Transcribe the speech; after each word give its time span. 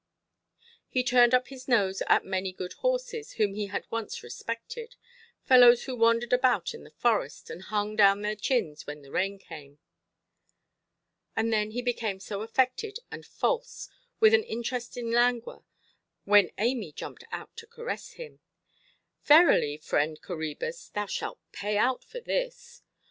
He 0.89 1.03
turned 1.03 1.35
up 1.35 1.49
his 1.49 1.67
nose 1.67 2.01
at 2.07 2.25
many 2.25 2.51
good 2.51 2.73
horses, 2.73 3.33
whom 3.33 3.53
he 3.53 3.67
had 3.67 3.85
once 3.91 4.23
respected, 4.23 4.95
fellows 5.43 5.83
who 5.83 5.95
wandered 5.95 6.33
about 6.33 6.73
in 6.73 6.83
the 6.83 6.89
forest, 6.89 7.51
and 7.51 7.61
hung 7.61 7.97
down 7.97 8.23
their 8.23 8.35
chins 8.35 8.87
when 8.87 9.03
the 9.03 9.11
rain 9.11 9.37
came! 9.37 9.77
And 11.35 11.53
then 11.53 11.69
he 11.69 11.83
became 11.83 12.19
so 12.19 12.41
affected 12.41 12.97
and 13.11 13.23
false, 13.23 13.89
with 14.19 14.33
an 14.33 14.43
interesting 14.43 15.11
languor, 15.11 15.65
when 16.25 16.49
Amy 16.57 16.91
jumped 16.91 17.25
out 17.31 17.55
to 17.57 17.67
caress 17.67 18.13
him! 18.13 18.39
Verily, 19.25 19.77
friend 19.77 20.19
Coræbus, 20.19 20.91
thou 20.93 21.05
shalt 21.05 21.37
pay 21.51 21.77
out 21.77 22.03
for 22.03 22.19
this! 22.19 22.81